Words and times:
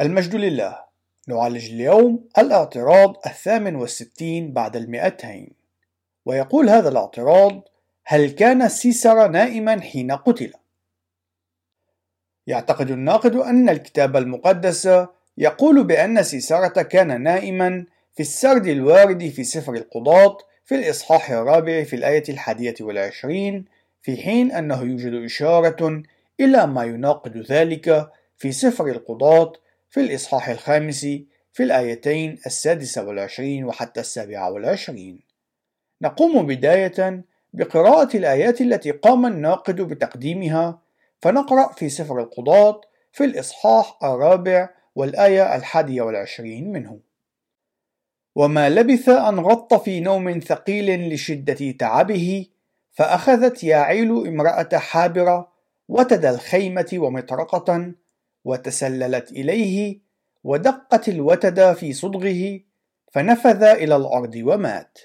المجد 0.00 0.34
لله 0.34 0.78
نعالج 1.28 1.70
اليوم 1.72 2.28
الاعتراض 2.38 3.16
الثامن 3.26 3.76
والستين 3.76 4.52
بعد 4.52 4.76
المئتين 4.76 5.50
ويقول 6.26 6.68
هذا 6.68 6.88
الاعتراض 6.88 7.62
هل 8.04 8.30
كان 8.30 8.68
سيسر 8.68 9.28
نائما 9.28 9.80
حين 9.80 10.12
قتل؟ 10.12 10.52
يعتقد 12.46 12.90
الناقد 12.90 13.36
أن 13.36 13.68
الكتاب 13.68 14.16
المقدس 14.16 14.88
يقول 15.38 15.84
بأن 15.84 16.22
سيسرة 16.22 16.82
كان 16.82 17.22
نائما 17.22 17.86
في 18.14 18.20
السرد 18.20 18.66
الوارد 18.66 19.28
في 19.28 19.44
سفر 19.44 19.74
القضاة 19.74 20.38
في 20.64 20.74
الإصحاح 20.74 21.30
الرابع 21.30 21.84
في 21.84 21.96
الآية 21.96 22.24
الحادية 22.28 22.74
والعشرين 22.80 23.64
في 24.02 24.16
حين 24.16 24.52
أنه 24.52 24.82
يوجد 24.82 25.24
إشارة 25.24 26.02
إلى 26.40 26.66
ما 26.66 26.84
يناقض 26.84 27.36
ذلك 27.36 28.10
في 28.36 28.52
سفر 28.52 28.86
القضاة 28.86 29.52
في 29.90 30.00
الإصحاح 30.00 30.48
الخامس 30.48 31.06
في 31.52 31.62
الآيتين 31.62 32.38
السادسة 32.46 33.04
والعشرين 33.04 33.64
وحتى 33.64 34.00
السابعة 34.00 34.50
والعشرين. 34.50 35.20
نقوم 36.02 36.46
بداية 36.46 37.24
بقراءة 37.52 38.16
الآيات 38.16 38.60
التي 38.60 38.90
قام 38.90 39.26
الناقد 39.26 39.80
بتقديمها 39.80 40.82
فنقرأ 41.22 41.72
في 41.72 41.88
سفر 41.88 42.20
القضاة 42.20 42.80
في 43.12 43.24
الإصحاح 43.24 43.98
الرابع 44.02 44.68
والآية 44.94 45.56
الحادية 45.56 46.02
والعشرين 46.02 46.72
منه. 46.72 47.00
وما 48.34 48.70
لبث 48.70 49.08
أن 49.08 49.38
غط 49.38 49.74
في 49.74 50.00
نوم 50.00 50.40
ثقيل 50.40 51.14
لشدة 51.14 51.70
تعبه 51.70 52.46
فأخذت 52.92 53.64
ياعيل 53.64 54.26
امرأة 54.26 54.68
حابرة 54.74 55.52
وتد 55.88 56.24
الخيمة 56.24 56.90
ومطرقة 56.94 57.92
وتسللت 58.44 59.32
إليه 59.32 60.00
ودقت 60.44 61.08
الوتد 61.08 61.72
في 61.72 61.92
صدغه 61.92 62.60
فنفذ 63.12 63.62
إلى 63.62 63.96
الأرض 63.96 64.34
ومات. 64.36 64.98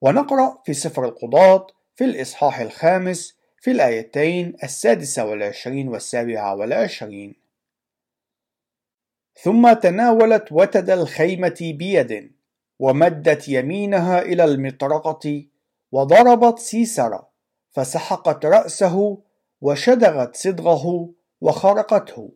ونقرأ 0.00 0.62
في 0.64 0.74
سفر 0.74 1.04
القضاة 1.04 1.66
في 1.94 2.04
الإصحاح 2.04 2.60
الخامس 2.60 3.36
في 3.60 3.70
الآيتين 3.70 4.56
السادسة 4.62 5.24
والعشرين 5.24 5.88
والسابعة 5.88 6.54
والعشرين. 6.56 7.34
ثم 9.42 9.72
تناولت 9.72 10.52
وتد 10.52 10.90
الخيمة 10.90 11.56
بيد 11.60 12.32
ومدت 12.78 13.48
يمينها 13.48 14.22
إلى 14.22 14.44
المطرقة 14.44 15.44
وضربت 15.92 16.58
سيسرا 16.58 17.28
فسحقت 17.70 18.44
رأسه 18.44 19.22
وشدغت 19.60 20.36
صدغه 20.36 21.10
وخرقته 21.40 22.30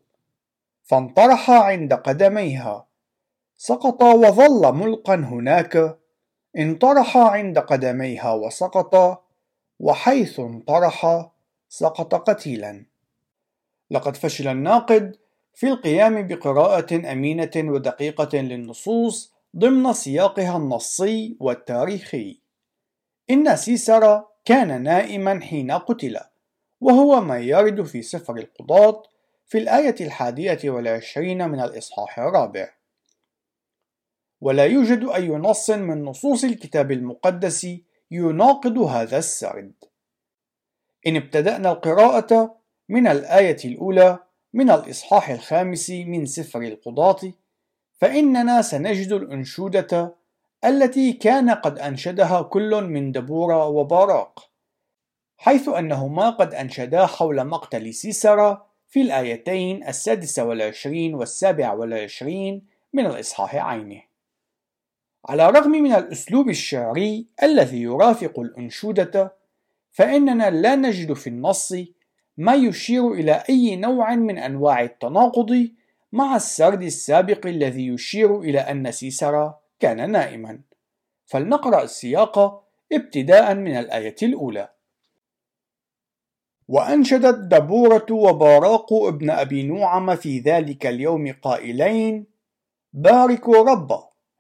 فانطرح 0.83 1.51
عند 1.51 1.95
قدميها. 1.95 2.87
سقط 3.57 4.03
وظل 4.03 4.75
ملقا 4.75 5.15
هناك 5.15 5.99
انطرح 6.59 7.17
عند 7.17 7.59
قدميها 7.59 8.33
وسقط 8.33 9.23
وحيث 9.81 10.41
انطرح 10.41 11.31
سقط 11.69 12.15
قتيلا. 12.15 12.87
لقد 13.91 14.17
فشل 14.17 14.49
الناقد 14.49 15.17
في 15.55 15.69
القيام 15.69 16.27
بقراءة 16.27 17.13
أمينة 17.13 17.51
ودقيقة 17.57 18.39
للنصوص 18.39 19.35
ضمن 19.57 19.93
سياقها 19.93 20.57
النصي 20.57 21.37
والتاريخي. 21.41 22.41
إن 23.31 23.57
سيسرا 23.57 24.29
كان 24.45 24.83
نائما 24.83 25.41
حين 25.41 25.71
قتل. 25.71 26.30
وهو 26.81 27.21
ما 27.21 27.39
يرد 27.39 27.83
في 27.83 28.03
سفر 28.03 28.37
القضاة 28.37 29.03
في 29.47 29.59
الآية 29.59 29.95
الحادية 30.01 30.71
والعشرين 30.71 31.49
من 31.49 31.61
الإصحاح 31.61 32.19
الرابع. 32.19 32.75
ولا 34.41 34.65
يوجد 34.65 35.05
أي 35.05 35.29
نص 35.29 35.71
من 35.71 36.05
نصوص 36.05 36.45
الكتاب 36.45 36.93
المقدس 36.93 37.67
يناقض 38.11 38.79
هذا 38.79 39.19
السرد. 39.19 39.73
إن 41.07 41.17
ابتدأنا 41.17 41.73
القراءة 41.73 42.57
من 42.89 43.07
الآية 43.07 43.57
الأولى 43.65 44.19
من 44.53 44.71
الإصحاح 44.71 45.31
الخامس 45.31 45.91
من 45.91 46.27
سفر 46.27 46.63
القضاة 46.63 47.33
فإننا 47.93 48.63
سنجد 48.63 49.13
الأنشودة 49.13 50.17
التي 50.65 51.13
كان 51.13 51.51
قد 51.51 51.79
أنشدها 51.79 52.43
كل 52.43 52.85
من 52.85 53.13
دبورة 53.13 53.67
وباراق 53.67 54.50
حيث 55.43 55.69
أنهما 55.69 56.31
قد 56.31 56.55
أنشدا 56.55 57.07
حول 57.07 57.45
مقتل 57.45 57.95
سيسرا 57.95 58.67
في 58.89 59.03
الآيتين 59.03 59.89
السادسة 59.89 60.45
والعشرين 60.45 61.15
والسابع 61.15 61.73
والعشرين 61.73 62.63
من 62.93 63.07
الإصحاح 63.07 63.57
عينه. 63.57 64.03
على 65.29 65.49
الرغم 65.49 65.71
من 65.71 65.93
الأسلوب 65.93 66.49
الشعري 66.49 67.27
الذي 67.43 67.83
يرافق 67.83 68.41
الأنشودة 68.41 69.37
فإننا 69.91 70.51
لا 70.51 70.75
نجد 70.75 71.13
في 71.13 71.27
النص 71.27 71.75
ما 72.37 72.55
يشير 72.55 73.13
إلى 73.13 73.43
أي 73.49 73.77
نوع 73.77 74.15
من 74.15 74.39
أنواع 74.39 74.83
التناقض 74.83 75.69
مع 76.13 76.37
السرد 76.37 76.83
السابق 76.83 77.47
الذي 77.47 77.87
يشير 77.87 78.41
إلى 78.41 78.59
أن 78.59 78.93
سيسرا 78.93 79.59
كان 79.81 80.11
نائما. 80.11 80.61
فلنقرأ 81.27 81.83
السياق 81.83 82.65
ابتداء 82.93 83.55
من 83.55 83.77
الآية 83.77 84.17
الأولى. 84.23 84.69
وأنشدت 86.71 87.39
دبورة 87.39 88.07
وباراق 88.11 88.93
ابن 88.93 89.31
أبي 89.31 89.63
نوعم 89.63 90.17
في 90.17 90.39
ذلك 90.39 90.87
اليوم 90.87 91.33
قائلين 91.43 92.27
باركوا 92.93 93.71
رب 93.71 93.89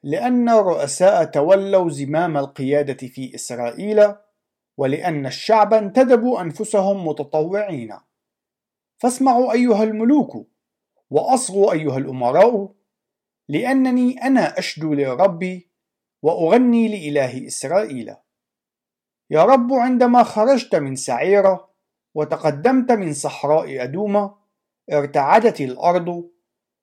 لأن 0.03 0.49
الرؤساء 0.49 1.25
تولوا 1.25 1.91
زمام 1.91 2.37
القيادة 2.37 3.07
في 3.09 3.35
إسرائيل 3.35 4.15
ولأن 4.77 5.27
الشعب 5.27 5.75
انتدبوا 5.75 6.41
أنفسهم 6.41 7.07
متطوعين. 7.07 7.95
فاسمعوا 8.99 9.53
أيها 9.53 9.83
الملوك 9.83 10.47
وأصغوا 11.11 11.73
أيها 11.73 11.99
الأمراء 11.99 12.73
لأنني 13.49 14.23
أنا 14.23 14.59
أشدو 14.59 14.95
لربي 14.95 15.71
وأغني 16.23 16.89
لإله 16.89 17.47
إسرائيل. 17.47 18.15
يا 19.31 19.45
رب 19.45 19.73
عندما 19.73 20.23
خرجت 20.23 20.75
من 20.75 20.97
سعيرة 20.97 21.70
وتقدمت 22.15 22.93
من 22.93 23.13
صحراء 23.13 23.83
أدومة 23.83 24.35
ارتعدت 24.93 25.61
الأرض 25.61 26.31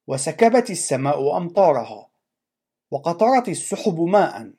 وسكبت 0.07 0.69
السماء 0.69 1.37
أمطارها 1.37 2.09
وقطرت 2.91 3.49
السحب 3.49 3.99
ماء. 3.99 4.51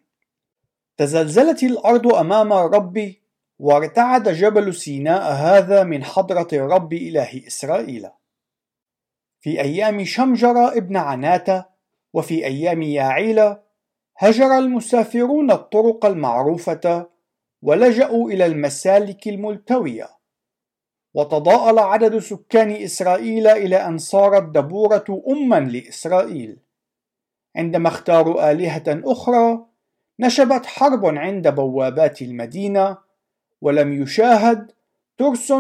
تزلزلت 0.97 1.63
الأرض 1.63 2.15
أمام 2.15 2.53
الرب 2.53 3.15
وارتعد 3.59 4.29
جبل 4.29 4.75
سيناء 4.75 5.33
هذا 5.33 5.85
من 5.85 6.05
حضرة 6.05 6.49
الرب 6.53 6.93
إله 6.93 7.47
إسرائيل. 7.47 8.09
في 9.41 9.61
أيام 9.61 10.05
شمجر 10.05 10.69
ابن 10.69 10.97
عناتة 10.97 11.65
وفي 12.13 12.47
أيام 12.47 12.83
ياعيل 12.83 13.57
هجر 14.17 14.59
المسافرون 14.59 15.51
الطرق 15.51 16.07
المعروفة 16.07 17.11
ولجأوا 17.63 18.31
إلى 18.31 18.47
المسالك 18.47 19.29
الملتوية. 19.29 20.18
وتضاءل 21.15 21.79
عدد 21.79 22.19
سكان 22.19 22.71
إسرائيل 22.71 23.47
إلى 23.47 23.77
أن 23.77 23.99
صارت 23.99 24.43
دبورة 24.43 25.23
أما 25.29 25.61
لإسرائيل. 25.61 26.59
عندما 27.57 27.89
اختاروا 27.89 28.51
آلهة 28.51 28.85
أخرى 28.89 29.67
نشبت 30.21 30.67
حرب 30.67 31.07
عند 31.07 31.49
بوابات 31.49 32.23
المدينة 32.23 32.99
ولم 33.61 34.03
يشاهد 34.03 34.73
ترس 35.19 35.53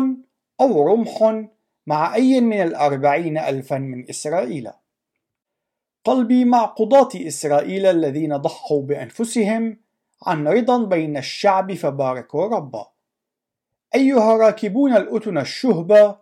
أو 0.61 0.93
رمح 0.93 1.45
مع 1.87 2.15
أي 2.15 2.41
من 2.41 2.63
الأربعين 2.63 3.39
ألفا 3.39 3.79
من 3.79 4.11
إسرائيل. 4.11 4.71
قلبي 6.05 6.45
مع 6.45 6.65
قضاة 6.65 7.09
إسرائيل 7.15 7.87
الذين 7.87 8.37
ضحوا 8.37 8.83
بأنفسهم 8.83 9.77
عن 10.27 10.49
رضا 10.49 10.85
بين 10.85 11.17
الشعب 11.17 11.73
فباركوا 11.75 12.47
ربا. 12.47 12.98
أيها 13.95 14.37
راكبون 14.37 14.97
الأتن 14.97 15.39
الشهبة 15.39 16.19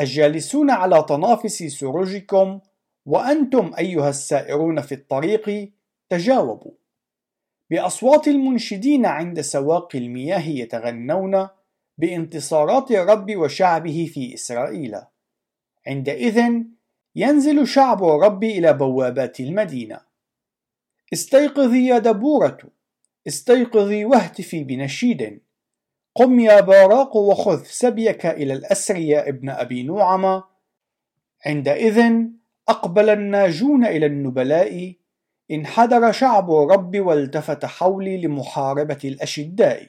الجالسون 0.00 0.70
على 0.70 1.04
تنافس 1.08 1.62
سروجكم 1.62 2.60
وأنتم 3.06 3.72
أيها 3.78 4.08
السائرون 4.08 4.80
في 4.80 4.94
الطريق 4.94 5.72
تجاوبوا. 6.08 6.72
بأصوات 7.70 8.28
المنشدين 8.28 9.06
عند 9.06 9.40
سواقي 9.40 9.98
المياه 9.98 10.48
يتغنون 10.48 11.48
بانتصارات 11.98 12.90
الرب 12.90 13.36
وشعبه 13.36 14.10
في 14.14 14.34
إسرائيل. 14.34 14.96
عندئذ 15.86 16.42
ينزل 17.16 17.66
شعب 17.66 18.04
الرب 18.04 18.44
إلى 18.44 18.72
بوابات 18.72 19.40
المدينة. 19.40 20.00
استيقظي 21.12 21.86
يا 21.86 21.98
دبورة 21.98 22.58
استيقظي 23.26 24.04
واهتفي 24.04 24.64
بنشيد. 24.64 25.40
قم 26.14 26.40
يا 26.40 26.60
باراق 26.60 27.16
وخذ. 27.16 27.62
سبيك 27.64 28.26
إلى 28.26 28.52
الأسر 28.52 28.96
يا 28.96 29.28
ابن 29.28 29.48
أبي 29.50 29.82
نوعم 29.82 30.42
عندئذ 31.46 32.12
أقبل 32.68 33.10
الناجون 33.10 33.84
إلى 33.84 34.06
النبلاء. 34.06 34.94
انحدر 35.50 36.12
شعب 36.12 36.50
رب 36.50 36.96
والتفت 37.00 37.64
حولي 37.64 38.20
لمحاربة 38.20 38.98
الأشداء. 39.04 39.88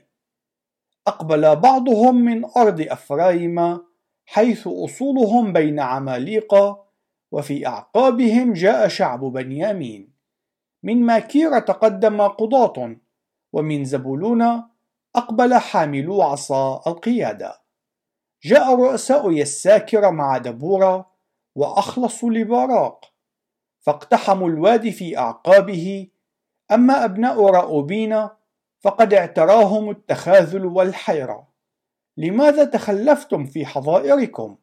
أقبل 1.07 1.55
بعضهم 1.55 2.15
من 2.15 2.45
أرض 2.57 2.81
أفرايم 2.81 3.77
حيث 4.25 4.67
أصولهم 4.67 5.53
بين 5.53 5.79
عماليق 5.79 6.55
وفي 7.31 7.67
أعقابهم 7.67 8.53
جاء 8.53 8.87
شعب 8.87 9.19
بنيامين 9.19 10.13
من 10.83 11.01
ماكير 11.01 11.59
تقدم 11.59 12.21
قضاة 12.21 12.95
ومن 13.53 13.85
زبولون 13.85 14.63
أقبل 15.15 15.53
حاملو 15.53 16.21
عصا 16.21 16.81
القيادة. 16.87 17.61
جاء 18.43 18.75
رؤساء 18.75 19.31
يساكر 19.31 20.11
مع 20.11 20.37
دبورة 20.37 21.11
وأخلصوا 21.55 22.31
لباراق. 22.31 23.05
فاقتحموا 23.79 24.49
الوادي 24.49 24.91
في 24.91 25.17
أعقابه. 25.17 26.07
أما 26.71 27.05
أبناء 27.05 27.45
رأوبين 27.45 28.27
فقد 28.81 29.13
اعتراهم 29.13 29.89
التخاذل 29.89 30.65
والحيرة. 30.65 31.47
لماذا 32.17 32.63
تخلفتم 32.63 33.45
في 33.45 33.65
حظائركم؟ 33.65 34.57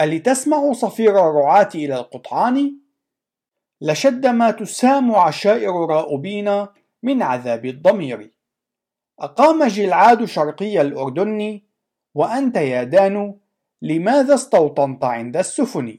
ألتسمعوا 0.00 0.72
صفير 0.72 1.30
الرعاة 1.30 1.68
إلى 1.74 1.96
القطعان؟ 1.96 2.78
لشد 3.80 4.26
ما 4.26 4.50
تسام 4.50 5.14
عشائر 5.14 5.86
راؤوبين 5.86 6.66
من 7.02 7.22
عذاب 7.22 7.66
الضمير. 7.66 8.35
أقام 9.20 9.64
جلعاد 9.64 10.24
شرقي 10.24 10.80
الأردن 10.80 11.60
وأنت 12.14 12.56
يا 12.56 12.82
دان 12.82 13.38
لماذا 13.82 14.34
استوطنت 14.34 15.04
عند 15.04 15.36
السفن؟ 15.36 15.98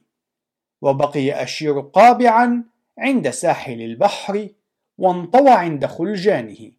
وبقي 0.81 1.43
أشير 1.43 1.79
قابعا 1.79 2.63
عند 2.97 3.29
ساحل 3.29 3.81
البحر 3.81 4.49
وانطوى 4.97 5.49
عند 5.49 5.85
خلجانه. 5.85 6.71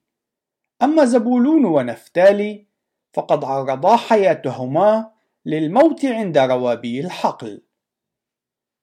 أما 0.82 1.04
زبولون 1.04 1.64
ونفتالي 1.64 2.66
فقد 3.12 3.44
عرضا 3.44 3.96
حياتهما 3.96 5.10
للموت 5.46 6.04
عند 6.04 6.38
روابي 6.38 7.00
الحقل. 7.00 7.62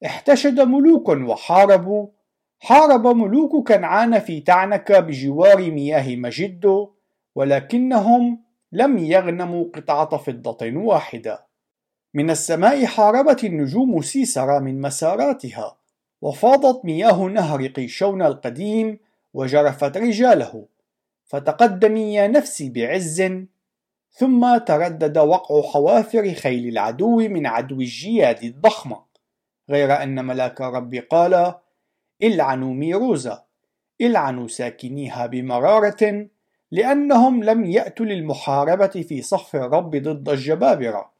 احتشد 0.05 0.59
ملوك 0.59 1.09
وحاربوا 1.09 2.07
حارب 2.59 3.07
ملوك 3.07 3.67
كنعان 3.67 4.19
في 4.19 4.41
تعنك 4.41 4.91
بجوار 4.91 5.71
مياه 5.71 6.15
مجد 6.15 6.87
ولكنهم 7.35 8.39
لم 8.71 8.97
يغنموا 8.97 9.65
قطعة 9.73 10.17
فضة 10.17 10.71
واحدة. 10.75 11.45
من 12.13 12.29
السماء 12.29 12.85
حاربت 12.85 13.43
النجوم 13.43 14.01
سيسرا 14.01 14.59
من 14.59 14.81
مساراتها 14.81 15.77
وفاضت 16.21 16.85
مياه 16.85 17.23
نهر 17.23 17.67
قيشون 17.67 18.21
القديم 18.21 18.99
وجرفت 19.33 19.97
رجاله. 19.97 20.65
فتقدمي 21.25 22.13
يا 22.13 22.27
نفسي 22.27 22.69
بعز 22.69 23.23
ثم 24.11 24.57
تردد 24.57 25.17
وقع 25.17 25.61
حوافر 25.61 26.33
خيل 26.33 26.67
العدو 26.67 27.17
من 27.17 27.45
عدو 27.45 27.81
الجياد 27.81 28.43
الضخمة 28.43 29.03
غير 29.69 30.03
أن 30.03 30.25
ملاك 30.25 30.61
الرب 30.61 30.95
قال 30.95 31.53
إلعنوا 32.23 32.73
ميروزا 32.73 33.45
إلعنوا 34.01 34.47
ساكنيها 34.47 35.25
بمرارة 35.25 36.27
لأنهم 36.75 37.43
لم 37.43 37.65
يأتوا 37.65 38.05
للمحاربة 38.05 38.87
في 38.87 39.21
صف 39.21 39.55
الرب 39.55 39.95
ضد 39.95 40.29
الجبابرة 40.29 41.11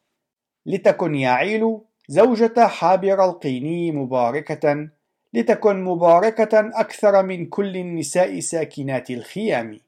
لتكن 0.66 1.16
يعيل 1.16 1.80
زوجة 2.08 2.68
حابر 2.68 3.26
القيني 3.26 3.92
مباركة 3.92 4.90
لتكن 5.34 5.84
مباركة 5.84 6.80
أكثر 6.80 7.24
من 7.24 7.46
كل 7.46 7.78
النساء 7.78 8.40
ساكنات 8.40 9.12
الخيام. 9.12 9.80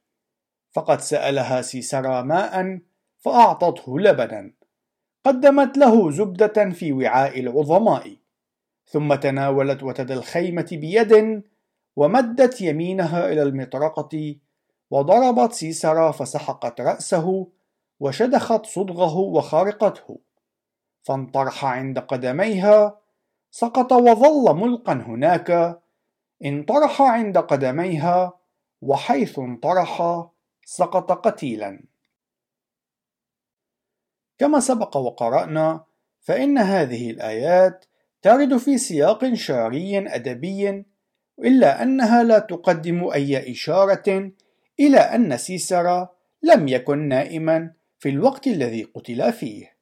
فقد 0.72 1.02
سألها 1.02 1.62
سيسرا 1.62 2.22
ماء 2.22 2.80
فأعطته 3.18 4.00
لبنا. 4.00 4.52
قدمت 5.25 5.78
له 5.78 6.12
زبدة 6.12 6.70
في 6.70 6.92
وعاء 6.94 7.40
العظماء. 7.40 8.16
ثم 8.86 9.16
تناولت 9.16 9.84
وتد 9.84 10.12
الخيمة 10.12 10.68
بيد 10.72 11.44
ومدت 11.96 12.62
يمينها 12.62 13.31
إلى 13.31 13.44
المطرقة 13.44 14.36
وضربت 14.92 15.54
سيسرا 15.54 16.12
فسحقت 16.12 16.81
رأسه 16.81 17.48
وشدخت 18.00 18.66
صدغه 18.66 19.18
وخارقته. 19.18 20.19
فانطرح 21.01 21.66
عند 21.66 22.00
قدميها 22.00 23.00
سقط 23.51 23.92
وظل 23.92 24.56
ملقا 24.56 24.94
هناك. 24.94 25.80
انطرح 26.45 27.01
عند 27.01 27.38
قدميها 27.38 28.39
وحيث 28.81 29.39
انطرح 29.39 30.24
سقط 30.66 31.12
قتيلا. 31.12 31.84
كما 34.38 34.60
سبق 34.60 34.98
وقرأنا 34.98 35.84
فإن 36.19 36.57
هذه 36.57 37.12
الآيات 37.12 37.86
ترد 38.22 38.57
في 38.57 38.78
سياق 38.78 39.34
شعري 39.34 40.16
أدبي 40.16 40.86
إلا 41.39 41.84
أنها 41.84 42.24
لا 42.24 42.39
تقدم 42.39 43.10
أي 43.10 43.51
إشارة 43.51 44.31
إلى 44.79 44.97
أن 44.97 45.38
سيسرا 45.38 46.09
لم 46.44 46.68
يكن 46.68 47.07
نائما 47.07 47.74
في 48.00 48.09
الوقت 48.09 48.47
الذي 48.47 48.83
قتل 48.83 49.33
فيه. 49.33 49.77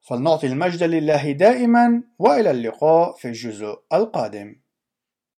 فلنعطي 0.00 0.46
المجد 0.46 0.82
لله 0.82 1.32
دائما 1.32 2.02
وإلى 2.18 2.50
اللقاء 2.50 3.12
في 3.12 3.28
الجزء 3.28 3.82
القادم. 3.92 4.61